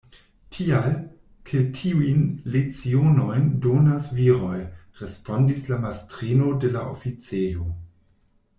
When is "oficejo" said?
6.97-7.69